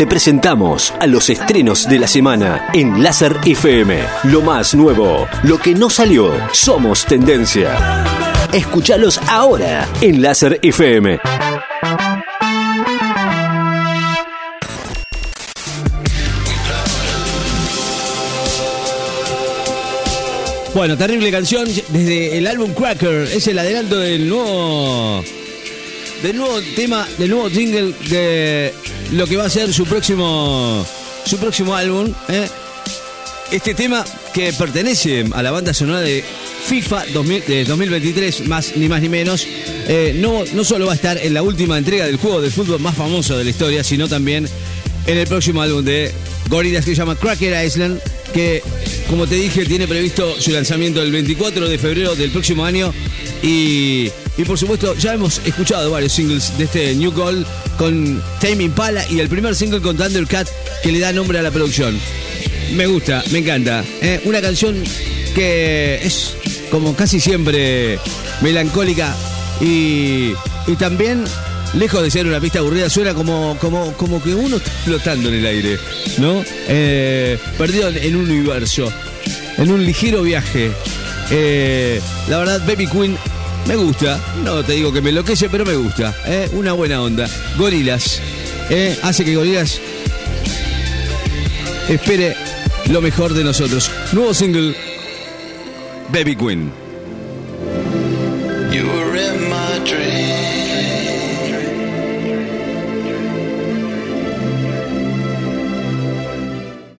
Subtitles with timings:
[0.00, 3.98] te presentamos a los estrenos de la semana en Láser FM.
[4.24, 8.02] Lo más nuevo, lo que no salió, somos tendencia.
[8.50, 11.20] Escúchalos ahora en Láser FM.
[20.72, 23.28] Bueno, terrible canción desde el álbum Cracker.
[23.30, 25.22] Es el adelanto del nuevo.
[26.22, 28.72] Del nuevo tema, del nuevo jingle de
[29.12, 30.86] lo que va a ser su próximo.
[31.24, 32.12] Su próximo álbum.
[32.28, 32.48] ¿eh?
[33.50, 36.24] Este tema que pertenece a la banda sonora de
[36.66, 39.46] FIFA 2000 de 2023, más ni más ni menos.
[39.88, 42.80] eh, no, no solo va a estar en la última entrega del juego de fútbol
[42.80, 44.48] más famoso de la historia, sino también
[45.06, 46.12] en el próximo álbum de
[46.48, 48.00] Gorillaz que se llama Cracker Island,
[48.32, 48.62] que
[49.08, 52.92] como te dije tiene previsto su lanzamiento el 24 de febrero del próximo año
[53.42, 57.44] y, y por supuesto ya hemos escuchado varios singles de este New Gold
[57.76, 60.48] con Tame Impala y el primer single con Thundercat
[60.82, 61.98] que le da nombre a la producción.
[62.74, 63.84] Me gusta, me encanta.
[64.00, 64.22] ¿eh?
[64.24, 64.82] Una canción
[65.34, 66.36] que es
[66.70, 67.98] como casi siempre
[68.40, 69.14] melancólica
[69.60, 70.32] y,
[70.66, 71.24] y también
[71.74, 75.34] lejos de ser una pista aburrida, suena como, como, como que uno está flotando en
[75.34, 75.78] el aire,
[76.16, 76.42] ¿no?
[76.66, 78.90] Eh, perdido en un universo,
[79.58, 80.70] en un ligero viaje.
[81.30, 83.18] Eh, la verdad, Baby Queen
[83.66, 84.20] me gusta.
[84.44, 86.14] No te digo que me enloquece, pero me gusta.
[86.26, 86.48] ¿eh?
[86.52, 87.28] Una buena onda.
[87.56, 88.20] Gorilas.
[88.70, 88.98] ¿eh?
[89.02, 89.80] Hace que Gorilas
[91.88, 92.36] espere
[92.88, 93.90] lo mejor de nosotros.
[94.12, 94.74] Nuevo single,
[96.12, 96.72] Baby Queen.